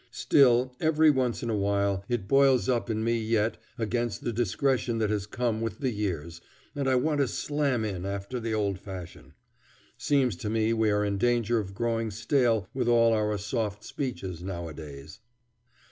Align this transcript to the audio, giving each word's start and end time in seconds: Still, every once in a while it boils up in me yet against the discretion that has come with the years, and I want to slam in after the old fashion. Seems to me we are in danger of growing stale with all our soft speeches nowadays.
Still, 0.09 0.75
every 0.79 1.11
once 1.11 1.43
in 1.43 1.51
a 1.51 1.55
while 1.55 2.03
it 2.09 2.27
boils 2.27 2.67
up 2.67 2.89
in 2.89 3.03
me 3.03 3.19
yet 3.19 3.57
against 3.77 4.23
the 4.23 4.33
discretion 4.33 4.97
that 4.97 5.11
has 5.11 5.27
come 5.27 5.61
with 5.61 5.77
the 5.77 5.91
years, 5.91 6.41
and 6.75 6.89
I 6.89 6.95
want 6.95 7.19
to 7.19 7.27
slam 7.27 7.85
in 7.85 8.03
after 8.03 8.39
the 8.39 8.51
old 8.51 8.79
fashion. 8.79 9.35
Seems 9.99 10.35
to 10.37 10.49
me 10.49 10.73
we 10.73 10.89
are 10.89 11.05
in 11.05 11.19
danger 11.19 11.59
of 11.59 11.75
growing 11.75 12.09
stale 12.09 12.67
with 12.73 12.87
all 12.87 13.13
our 13.13 13.37
soft 13.37 13.83
speeches 13.83 14.41
nowadays. 14.41 15.19